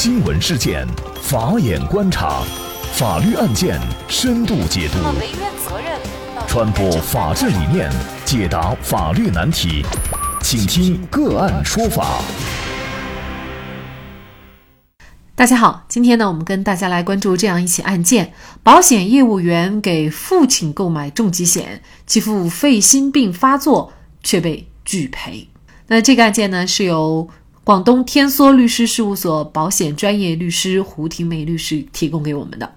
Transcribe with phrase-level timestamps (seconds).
[0.00, 0.86] 新闻事件，
[1.20, 2.44] 法眼观察，
[2.92, 4.98] 法律案件深度解读，
[6.46, 7.90] 传播法治理念，
[8.24, 9.84] 解答法律难题，
[10.40, 12.22] 请听个案说法。
[15.34, 23.92] 大家好，今天呢，我们跟大家来关注这样一起案件：保险业务员给父亲购买重疾险，其父肺心病发作
[24.22, 25.48] 却被拒赔。
[25.88, 27.28] 那这个案件呢，是由
[27.68, 32.76] 广东天梭律师事务所保险专业律师胡婷梅律师提供给我们的。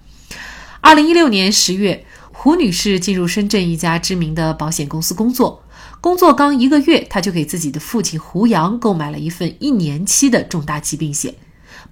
[0.82, 5.64] 二零一六年十月，胡女士进入深圳一家知名的保险公司工作，
[6.02, 11.36] 工作刚一个月，她就给自己的父亲胡杨购买了一份一年期的重大疾病险，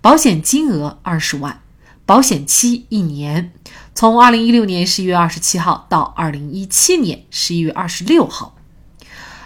[0.01, 1.61] 保险金额二十万，
[2.05, 3.53] 保险期一年，
[3.95, 8.57] 从二零一六年十一月二十七号到二零一七年十一月二十六号。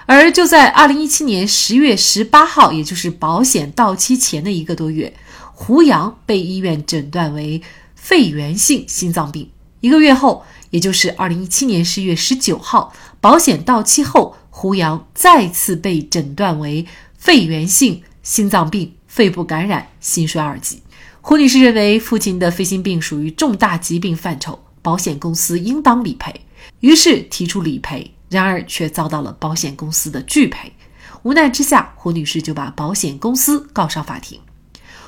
[0.06, 5.14] 而就在二零一七年十月十八号，也就是保险到期前的一个多月，
[5.54, 7.62] 胡杨被医院诊断为
[7.96, 9.50] 肺源性心脏病。
[9.80, 16.86] 一个月后，也就是二零一七年十月十九号，保险到期后，胡杨再次被诊断为
[17.18, 20.82] 肺源性心脏病、肺部感染、心衰二级。
[21.22, 26.42] 胡女士认为父亲的肺心病属于重大疾病范畴，保险公司应当理赔，
[26.82, 28.13] 于是提出理赔。
[28.34, 30.74] 然而却遭到了保险公司的拒赔，
[31.22, 34.40] 无奈之下，胡女士就把保险公司告上法庭。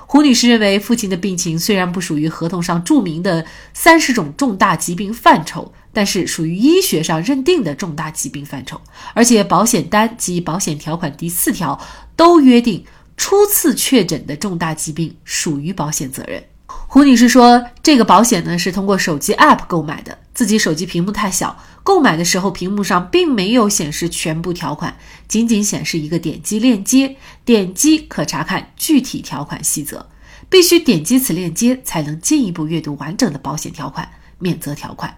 [0.07, 8.79] 胡女士认为，父亲的病情虽然不属于合同上注明的三十种重大疾病范畴，但是属于医学上认定的重大疾病范畴，
[9.15, 11.81] 而且保险单及保险条款第四条
[12.15, 12.85] 都约定，
[13.17, 16.43] 初次确诊的重大疾病属于保险责任。
[16.95, 24.95] 胡女士说：“这个保险呢是通过手机 App 购买的，自己手机屏幕太小，购买的时候屏幕上并没有显示全部条款，
[25.27, 30.07] 仅仅显示一个点击链接，点击可查看具体条款细则，
[30.49, 34.07] 必须点击此链接才能进一步阅读完整的保险条款、
[34.39, 35.17] 免责条款。”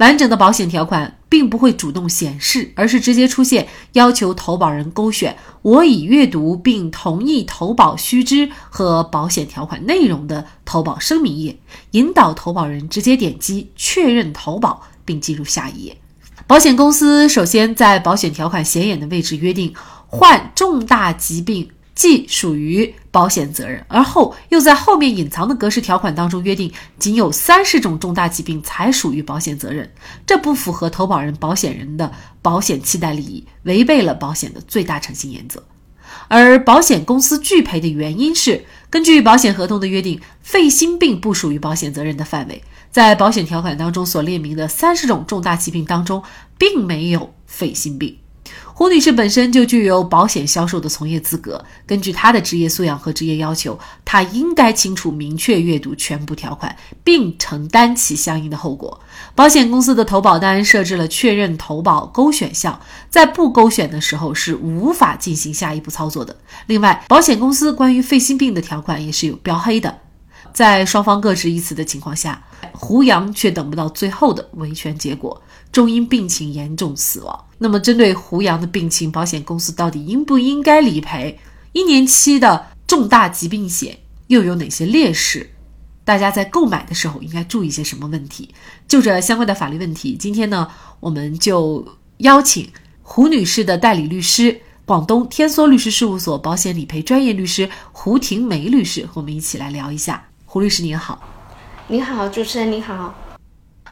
[0.00, 11.58] 完整的保险条款并不会主动显示，而是直接出现要求投保人勾选“我已阅读并同意投保须知和保险条款内容”的投保声明页，
[11.90, 15.94] 引导投保人直接点击确认投保并进入下一页。
[16.46, 19.74] 保险公司首先在保险条款显眼的位置约定
[20.06, 21.70] 患重大疾病。
[22.00, 29.92] 既属于保险责任，而后又在后面隐藏的格式条款当中约定，仅有三十种重大疾病才属于保险责任，
[30.24, 35.62] 这不符合投保人、保险人的保险期待利益，违背了保险的最大诚信原则。
[36.28, 46.22] 而保险公司拒赔的原因是，根据保险合同的约定，肺心病不属于保险责任的范围，在保险条款当中所列明的三十种重大疾病当中，
[46.56, 48.16] 并没有肺心病。
[48.80, 56.74] 胡女士本身就具有保险销售的从业资格，根据她的职业素养和职业要求，她应该清楚明确阅读全部条款，
[57.04, 58.98] 并承担起相应的后果。
[59.34, 62.80] 保险公司的投保单设置了确认投保勾选项，
[63.10, 66.34] 在不勾选的时候是无法进行下一步操作的。
[66.64, 69.98] 另外，保险公司关于肺心病的条款也是有标黑的，
[70.54, 72.42] 在双方各执一词的情况下，
[72.72, 75.42] 胡杨却等不到最后的维权结果。
[75.72, 77.44] 终因病情严重死亡。
[77.58, 81.38] 那么，针对胡杨的病情，保险公司到底应不应该理赔？
[81.72, 85.50] 一年期的重大疾病险又有哪些劣势？
[86.04, 88.52] 大家在购买的时候应该注意些什么问题？
[88.88, 91.86] 就这相关的法律问题，今天呢，我们就
[92.18, 92.68] 邀请
[93.02, 100.24] 胡女士的代理律师，广东天梭律师事务所保险理赔专业律师胡婷梅律师，和我们一起来聊一下。
[100.46, 101.22] 胡律师您好，
[101.86, 103.14] 你好，主持人你好。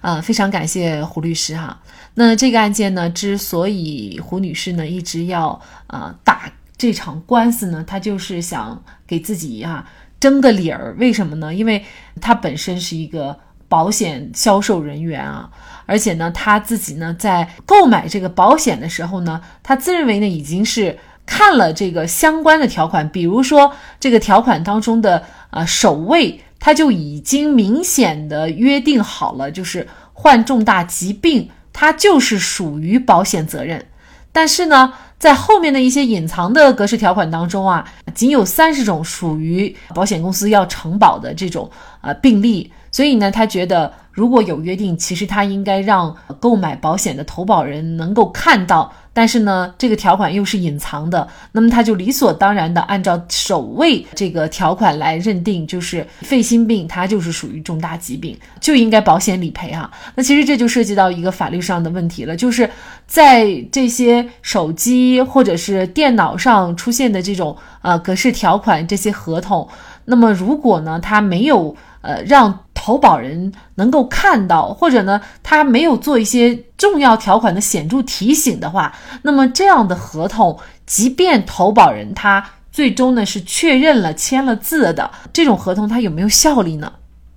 [0.01, 1.81] 呃，非常感谢胡律师哈。
[2.15, 9.89] 那这个案件呢，之所以胡女士呢一直要啊打这场官司呢，她就是想给自己啊
[10.21, 10.97] 争个理儿。
[10.99, 11.55] 为什么呢？
[11.55, 11.85] 因为
[12.21, 13.37] 她本身是一个
[13.69, 15.51] 保险销售人员啊，
[15.87, 26.41] 而且呢，她自己呢在购买这个保险的时候呢，她自认为呢已经是看了这个相关的条款，比如说这个条款当中的啊首位。
[26.61, 33.87] 他就已经明显的约定好了，就是患重大疾病，它就是属于保险责任。
[34.33, 37.85] 但是呢，在后面的一些隐藏的格式条款当中啊，
[38.15, 41.71] 仅有三十种属于保险公司要承保的这种
[42.03, 42.73] 呃病例。
[42.91, 48.93] 所以呢，他觉得如果有约定，其实他应该让购买保险的投保人能够看到。
[49.19, 59.91] 但是呢，这个条款又是隐藏的，那么他就理所当然的按照首位这个条款来认定，就是肺心病，它就是属于重大疾病，就应该保险理赔啊。
[60.15, 62.71] 那其实这就涉及到一个法律上的问题了，就是
[63.09, 69.69] 在这些手机或者是电脑上出现的这种呃格式条款，这些合同。
[70.05, 86.93] 那么如果呢，他没有呃让投保人能够看到，或者呢，他没有做一些重要条款的显著提醒的话，那么这样的合同，即便投保人他最终呢是确认了签了字的这种合同，它有没有效力呢？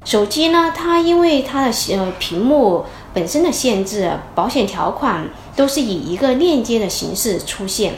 [0.06, 7.96] 手机呢，它因为它的呃屏幕本身的限制，保险条款都是以一个链接的形式出现。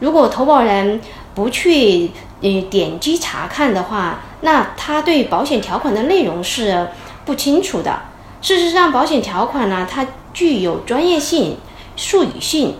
[0.00, 1.00] 如果投保人
[1.34, 2.10] 不去
[2.42, 6.88] 呃点击查看的话，那他对保险条款的内容是
[7.24, 8.02] 不清楚的。
[8.42, 11.56] 事实上，保险条款呢，它具有专业性、
[11.96, 12.76] 术语性，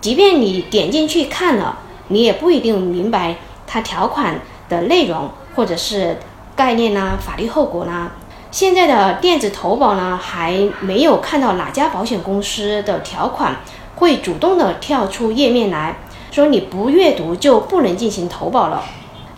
[0.00, 1.78] 即便你点进去看了，
[2.08, 3.36] 你也不一定明白
[3.66, 6.18] 它条款的内容或者是。
[6.56, 7.18] 概念呢？
[7.20, 8.12] 法律后果呢？
[8.52, 13.56] 现在的电子投保呢，还没有看到哪家保险公司的条款
[13.96, 15.96] 会主动的跳出页面来
[16.34, 18.82] 说你不阅读就不能进行投保了。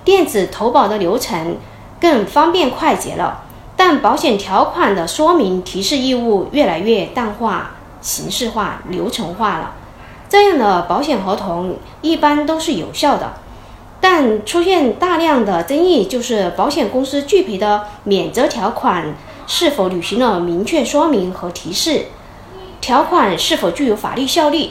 [0.03, 1.59] 电子投保的流程
[2.01, 3.45] 更方便快捷了，
[3.77, 9.75] 但保险条款的说明提示义务越来越淡化、形式化、流程化了。
[10.27, 13.35] 这样的保险合同一般都是有效的。
[14.01, 19.15] 但出现大量的争议，就是保险公司拒赔的免责条款
[19.47, 22.07] 是否履行了明确说明和提示，
[22.81, 24.71] 条款是否具有法律效力。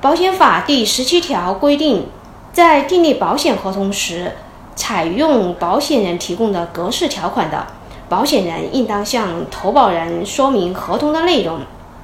[0.00, 2.06] 保险法第十七条规定，
[2.54, 4.32] 在订立保险合同时，
[4.74, 7.66] 采用保险人提供的格式条款的，
[8.08, 11.60] 保险人应当向投保人说明合同的内容，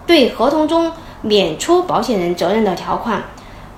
[0.06, 3.24] 对合同中免除保险人责任的条款。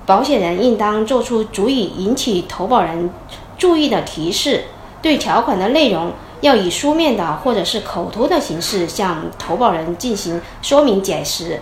[0.05, 3.09] 保险人应当做出足以引起投保人
[3.57, 4.65] 注意的提示，
[5.01, 6.11] 对条款的内容
[6.41, 11.61] 要以书面的或者是口头的形式向投保人进行说明解释。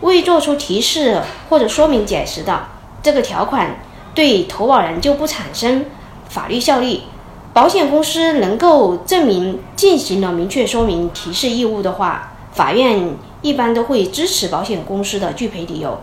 [0.00, 2.68] 未做出提示或者说明解释的，
[3.02, 3.80] 这个条款
[4.14, 5.86] 对投保人就不产生
[6.28, 7.04] 法律效力。
[7.52, 15.98] 保险公司能够证明进行了明确说明提示义务的话，法院一般都会支持保险公司的拒赔理由。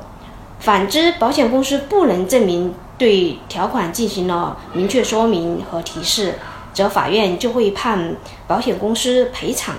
[0.60, 6.40] 反之，保险公司不能证明对条款进行了明确说明和提示，
[6.74, 8.16] 则法院就会判
[8.48, 9.76] 保险公司赔偿。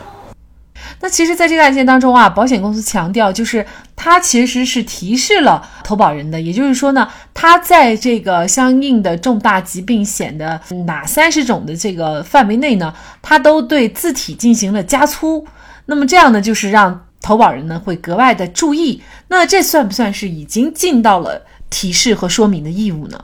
[1.00, 3.64] 那其实，在这个案件当中啊，保险公司强调，就是
[3.94, 15.46] 他其实是提示了投保人的，也就是说呢，他在这个相应的重大疾病险的哪三十种的这个范围内呢，他都对字体进行了加粗。
[15.86, 17.02] 那么这样呢，就是让。
[17.22, 23.18] 投保人呢会格外的注意，那这算不算是已经尽到了提示和说明的义务呢？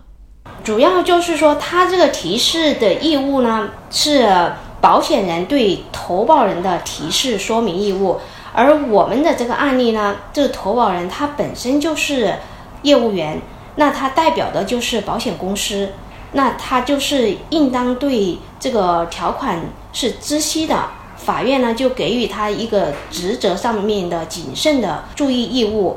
[0.64, 4.52] 主要就是说，他这个提示的义务呢，是
[4.82, 8.18] 保险人对投保人的提示说明义务，
[8.52, 12.34] 而我们的这个案例呢，这个投保人他本身就是
[12.82, 13.40] 业务员，
[13.76, 15.90] 那他代表的就是保险公司，
[16.32, 19.60] 那他就是应当对这个条款
[19.92, 20.84] 是知悉的。
[21.16, 25.96] 法院呢就给予他一个职责上面的谨慎的注意义务，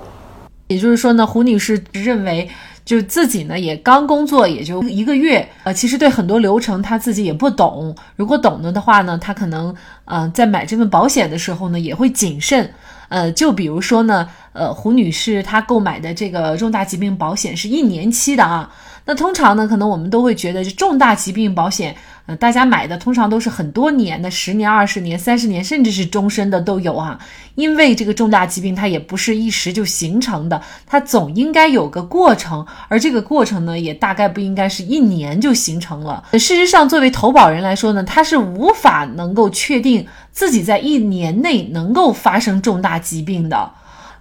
[0.67, 2.47] 也就是说呢，胡女士认为
[2.85, 12.71] 就自己呢也刚工作也就一个月，呃，其实对很多流程他自己也不懂，如果懂了的话呢，他可能嗯在买这份保险的时候呢也会谨慎，
[13.09, 18.69] 呃，就比如说呢，呃，胡女士她购买的这个重大疾病保险是一年期的啊。
[19.07, 27.19] 那通常呢，可能我们都会觉得，这重大疾病保险，呃，大家买的通常都是很多年的，十年、二十年、三十年，甚至是终身的都有啊。
[27.53, 36.23] 因为这个重大疾病它也不是一时就形成的，它总应该有个过程，而这个过程呢，也大概不应该是一年就形成了。
[36.33, 43.71] 事实上，作为投保人来说呢，他是无法能够确定自己在一年内能够发生重大疾病的。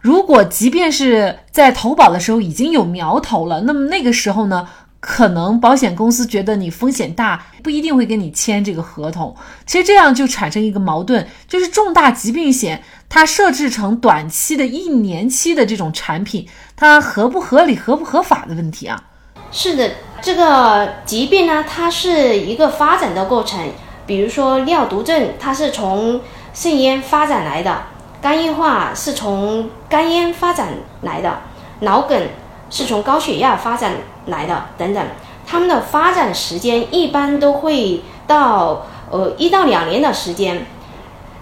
[0.01, 4.69] 如果即便是在投保的时候已经有苗头了，那么那个时候呢，
[5.01, 9.35] 可能保险公司觉得你风险大，不一定会跟你签这个合同。
[9.67, 19.03] 其实这样就产生一个矛盾，就是重大疾病险它设置成短期的一年期的这种产品，它合不合理、合不合法的问题啊？
[19.51, 19.91] 是的，
[20.23, 23.59] 这个疾病呢，它是一个发展的过程。
[24.07, 26.21] 比如说尿毒症，它是从
[26.53, 27.83] 肾炎发展来的。
[28.21, 30.69] 肝硬化是从肝炎发展
[31.03, 31.41] 来的，
[31.81, 32.29] 脑梗
[32.71, 33.93] 是从高血压发展
[34.27, 35.07] 来的，等等，
[35.47, 40.65] 它们的发展时间一般都会到呃一到两年的时间。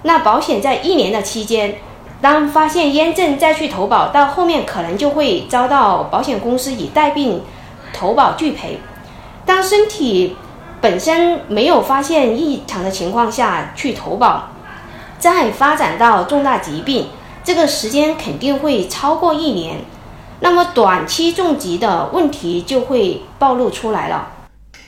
[0.03, 1.77] 那保险在一年的期间，
[2.21, 7.43] 当发现炎症再去投保，到后面可能就会遭到保险公司以带病
[7.93, 8.81] 投保拒赔。
[9.47, 10.37] 当身体
[10.83, 14.51] 本身没有发现异常的情况下去投保。
[15.19, 17.07] 再发展到重大疾病，
[17.45, 19.79] 这个时间肯定会超过一年，
[20.41, 24.31] 那么短期重疾的问题就会暴露出来了。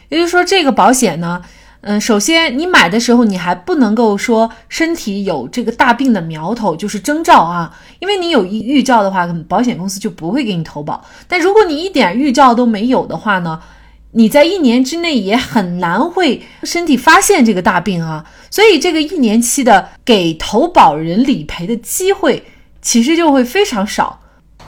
[0.09, 1.41] 也就是说，这个保险呢，
[1.83, 11.05] 嗯，首先你买的时候你还不能够说身体有这个大病的苗头，就是征兆啊，因为你有预预兆的话，保险公司就不会给你投保。
[11.29, 13.61] 但如果你一点预兆都没有的话呢，
[14.17, 22.45] 你在一年之内也很难会身体发现这个大病啊，所以这个一年期的给投保人理赔的机会
[22.81, 24.21] 其实就会非常少。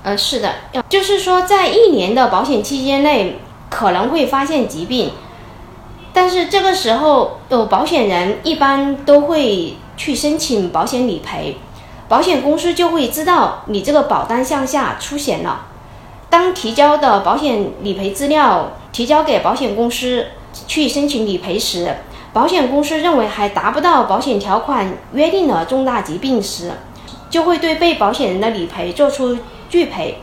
[0.02, 0.52] 呃，是的，
[0.88, 3.38] 就是说在一年的保险期间内
[3.70, 5.12] 可能会发现疾病。
[6.12, 11.56] 但是这个时候，呃，保险人一般都会去申请保险理赔，
[12.08, 15.66] 保险公司就会知道你这个保单项下出险了。
[16.28, 20.24] 当提交的保险理赔资料提交给保险公司
[20.66, 21.96] 去申请理赔时，
[22.32, 26.72] 保险公司认为还达不到保险条款约定的重大疾病时，
[27.28, 29.36] 就会对被保险人的理赔做出
[29.68, 30.16] 拒赔。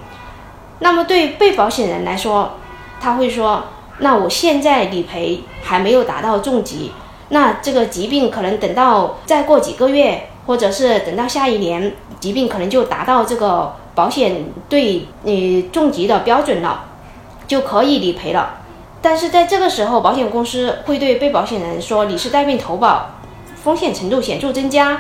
[0.80, 2.54] 那么对被保险人来说，
[3.00, 3.66] 他会说。
[4.00, 6.92] 那我现在理赔还没有达到重疾，
[7.30, 16.86] 那这个疾病可能等到再过几个月，或者是等到下一年，疾病可能就达到这个保险对你重疾的标准了，
[17.48, 18.62] 就可以理赔了。
[19.04, 23.12] 但是在这个时候，保险公司会对被保险人说：“你是带病投保，
[23.62, 25.00] 风险程度显著增加，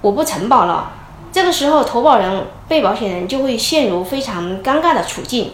[0.00, 0.92] 我不承保了。”
[1.32, 5.50] 这个时候，投保人、被保险人就会陷入非常尴尬的处境，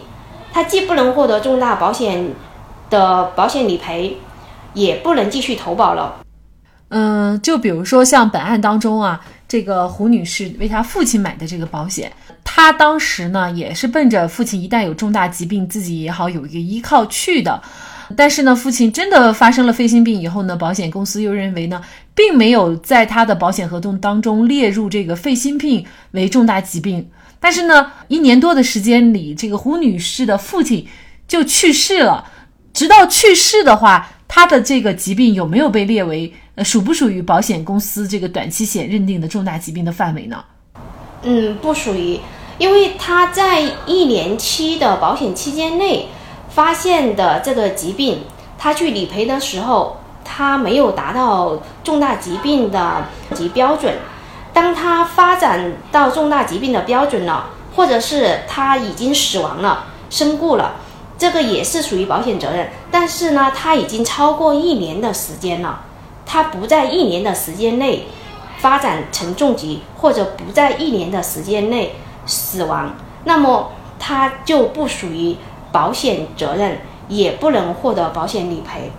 [0.53, 2.35] 他既不能获得重大保险。
[2.89, 4.15] 的保险理赔
[4.73, 6.21] 也不能继续投保了。
[6.87, 12.11] 嗯，就比如说像本案当中啊，这个胡女士为她父亲买的这个保险，
[12.43, 17.61] 她当时呢也是奔着父亲一旦有重大疾病，自己也好有一个依靠去的。
[18.15, 21.81] 但是呢，父亲真的发生了肺心病以后呢，保险公司又认为呢，
[22.15, 27.09] 并没有在他的保险合同当中列入这个肺心病为重大疾病。
[27.39, 30.87] 但是呢，一年多的时间里，这个胡女士的父亲
[31.27, 32.31] 就去世了。
[32.73, 40.43] 直到去世的话，他的这个疾病有没有被列为呃属不属于保险公司这个短期险认定的重大疾病的范围呢？
[41.23, 42.19] 嗯，不属于，
[42.57, 46.07] 因为他在一年期的保险期间内
[46.49, 48.19] 发现的这个疾病，
[48.57, 53.95] 他去理赔的时候，他没有达到重大疾病的及标准。
[54.53, 60.75] 当他发展到重大疾病的标准了，或者是他已经死亡了、身故了。
[61.17, 65.81] 这个也是属于保险责任，但是呢，它已经超过一年的时间了，
[66.25, 68.05] 它不在一年的时间内
[68.59, 71.95] 发展成重疾，或者不在一年的时间内
[72.25, 75.35] 死亡，那么它就不属于
[75.71, 78.91] 保险责任，也不能获得保险理赔。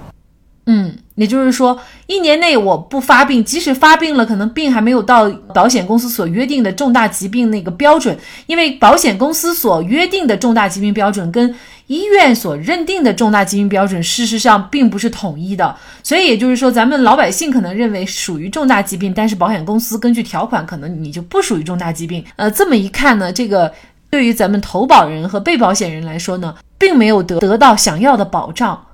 [0.69, 0.97] 嗯。
[1.17, 11.53] 也就是说，一年内我不发病，即使发病了，可能病还没有到保险公司所约定的重大疾病那个标准，因为保险公司所约定的重大疾病标准跟
[11.89, 15.75] 医院所认定的重大疾病标准，事实上并不是统一的。
[16.05, 22.25] 所以也就是说，咱们老百姓可能认为属于重大疾病，但是保险公司根据条款，可能你就不属于重大疾病。
[22.37, 23.73] 呃，这么一看呢，这个
[24.09, 28.85] 对于咱们投保人和被保险人来说呢，并没有得得到想要的保障。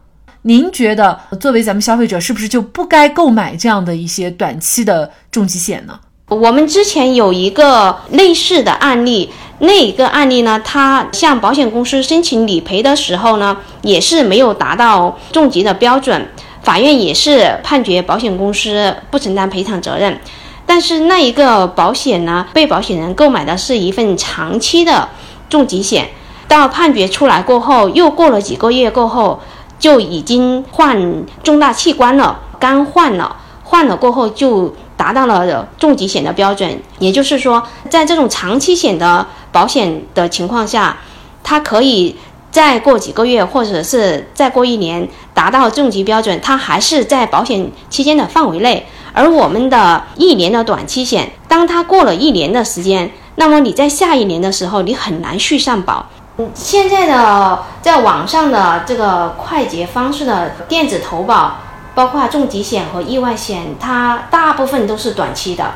[0.47, 5.99] 您觉得作为咱们消费者，是不是就不该购买这样的一些短期的重疾险呢？
[6.29, 16.29] 我们之前有一个类似的案例，那一个案例呢，他向保险公司申请理赔的时候呢，也是没有达到重疾的标准，
[16.63, 20.21] 法院也是判决保险公司不承担赔偿责任。
[20.67, 25.09] 但是那一个保险呢，被保险人购买的是一份长期的
[25.49, 26.11] 重疾险，
[26.47, 29.41] 到判决出来过后，又过了几个月过后。
[29.85, 36.81] 就已经换重大器官了，肝换了，换了过后就达到了重疾险的标准。
[37.01, 40.97] 也就是说，在这种长期险的保险的情况下，
[41.43, 42.17] 它可以
[42.51, 48.87] 再过几个月，或者是再过一年达到重疾标准，它还是在保险期间的范围内。
[49.13, 56.07] 而我们的一年的短期险，当它过了一年的时间，那么你在下一年的时候，你很难续上保。
[56.53, 61.59] 现在的在网上的这个快捷方式的电子投保，
[61.95, 65.75] 包括重疾险和意外险，它大部分都是短期的。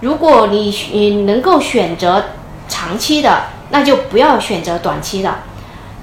[0.00, 2.26] 如果你你能够选择
[2.68, 5.38] 长期的，那就不要选择短期的。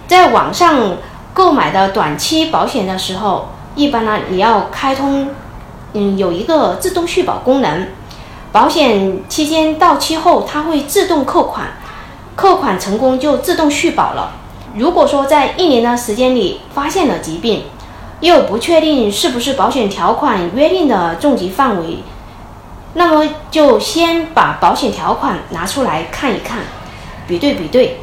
[0.05, 0.97] 在网上
[1.33, 5.29] 购买的短期保险的时候，一般呢你要开通，
[5.93, 7.87] 嗯，有一个自动续保功能，
[8.51, 11.67] 保险期间到期后，它会自动扣款。
[12.37, 14.33] 扣款成功就自动续保了。
[14.75, 17.63] 如果说在一年的时间里发现了疾病，
[18.19, 22.03] 又不确定是不是保险条款约定的重疾范围，
[22.93, 26.59] 那么就先把保险条款拿出来看一看，
[27.27, 28.01] 比对比对，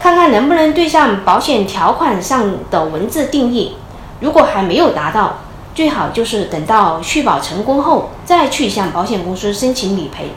[0.00, 3.76] 看看能不能对上保险条款上的文字定义。
[4.20, 5.40] 如果还没有达到，
[5.74, 10.30] 最好就是等到续保成功后再去向保险公司申请理赔。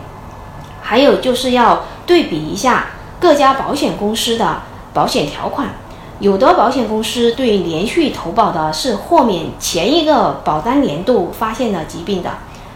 [0.81, 2.88] 还有就是要对比一下
[3.19, 4.61] 各家保险公司的
[4.93, 5.67] 保险条款，
[6.19, 12.31] 有的保险公司对连续投保的是豁免前一个保单年度发现的疾病的，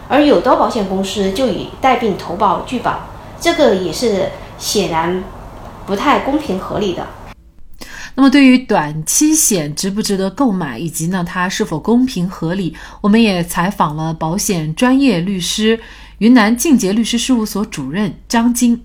[0.09, 2.99] 而有的保险公司就以带病投保拒保，
[3.39, 5.23] 这个也是显然
[5.85, 7.07] 不太公平合理的。
[8.15, 15.79] 那么，对于短期险值不值得购买，以及呢它是否公平合理，我们也采访了保险专业律师、
[16.19, 18.83] 云南晋捷律师事务所主任张晶。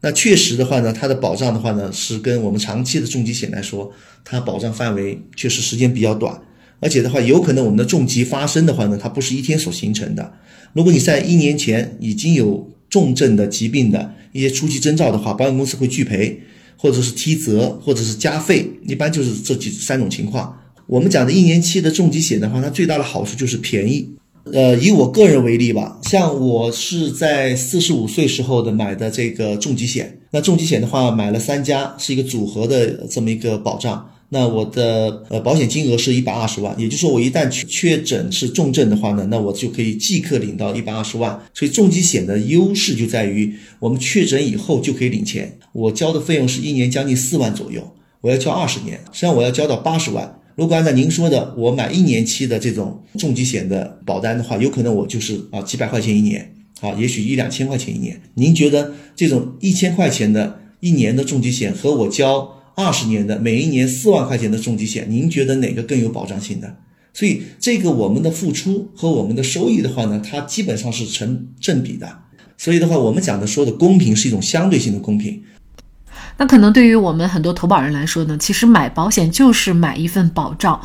[0.00, 3.92] 那确实的话呢，它的保障的话呢，是跟我们长期的重疾险来说，
[4.24, 6.40] 它保障范围确实时间比较短，
[6.80, 10.34] 而且的话，有可能我们的重疾发生的话呢，它不是一天所形成的。
[10.72, 16.40] 如果你在一年前已经有重症的疾病的一些初期征兆的话，保险公司会拒赔。
[16.78, 20.60] 或者是踢责，或者是加费，一般就是这几三种情况。
[20.86, 24.15] 我们讲的一年期的重疾险的话，它最大的好处就是便宜。
[24.52, 34.08] 呃，以我个人为例吧，像我是在四十五岁时候的买的这个重疾险，那重疾险的话买了三家，是一个组合的这么一个保障。
[34.28, 41.40] 那我的呃保险金额是一百二十万，也就是说我一旦确确诊是重症的话呢，那我就可以即刻领到一百二十万。
[41.54, 45.58] 所以重疾险的优势就在于我们确诊以后就可以领钱。
[45.72, 47.82] 我交的费用是一年将近四万左右，
[48.20, 50.40] 我要交二十年，实际上我要交到八十万。
[50.56, 58.18] 如果按照您说的，我买一年期的这种重疾险的保单的话，有可能我就是啊几百块钱一年，啊也许一两千块钱一年。
[58.34, 62.54] 您觉得这种一千块钱的一年的重疾险和我交？
[62.74, 66.76] 二十年的每一年四万块钱的重疾险，您觉得哪个更有保障性的？
[67.12, 72.18] 所以这个我们的付出和我们的收益的话呢，它基本上是成正比的。
[72.58, 75.42] 所以的话，我们讲的说的公平是一种相对性的公平。
[76.38, 80.80] 那可能对于我们很多投保人来说呢，其实买保险就是买一份保障，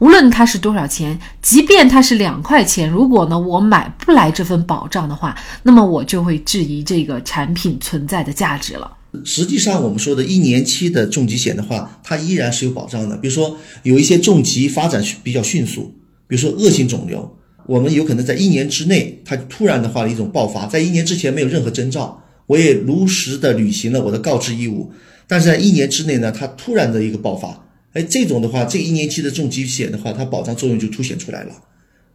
[0.00, 8.90] 无论它是多少钱，即便它是两块钱，如果呢我买不来这份保障的话，那么我就会质疑这个产品存在的价值了。
[9.24, 13.16] 实际上，我们说的一年期的重疾险的话，它依然是有保障的。
[13.16, 15.94] 比如说，有一些重疾发展比较迅速，
[16.26, 17.34] 比如说恶性肿瘤，
[17.66, 24.90] 我们有可能在一年之内，它突然的话一种爆发，在一年之前没有任何征兆，我也如实的履行了我的告知义务，
[25.26, 31.52] 但是在一年之内呢，它突然的一个爆发，哎，这种的话，这一年期的重疾险的话，它保障作用就凸显出来了。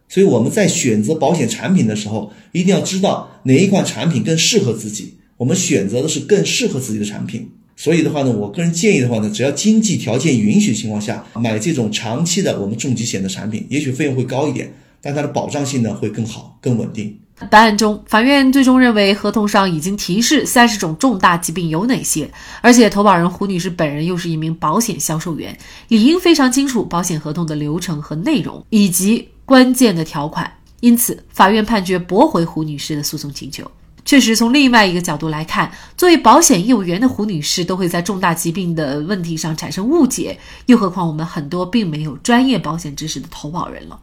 [0.08, 5.14] 所以我们在选择保险产品的时候，一定要知道哪一款产品更适合自己。
[5.38, 17.18] 我们选择的是更适合自己的产品，所以的话呢，我个人建议的话呢，只要经济条件允许情况下，买这种长期的我们重疾险的产品，也许费用会高一点，但它的保障性呢会更好、更稳定。
[17.50, 25.56] 答案中，法院最终认为合同上已经提示三十种重大疾病有哪些，而且投保人胡女士本人又是一名保险销售员，
[25.88, 30.50] 理应非常清楚保险合同的流程和内容以及关键的条款，
[30.80, 33.70] 因此法院判决驳回胡女士的诉讼请求。
[34.04, 43.98] 确实，从另外一个角度来看，作为保险业务员的胡女士都会在重大疾病的问题上产生误解，又何况我们很多并没有专业保险知识的投保人了。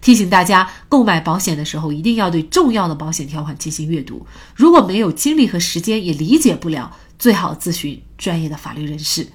[0.00, 9.26] 提醒大家，购买保险的时候一定要对重要的保险条款进行阅读，如果没有精力和时间，也理解不了，最好咨询专业的法律人士。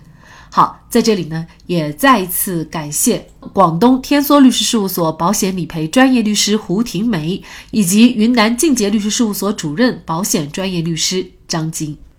[0.50, 11.98] 好，在这里呢，也再一次感谢广东天梭律师事务所保险理赔专业律师胡婷梅，以及云南晋捷律师事务所主任保险专业律师张晶。